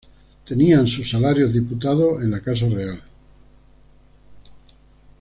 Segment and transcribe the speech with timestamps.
[0.47, 3.03] Tenían sus salarios diputados en la casa real.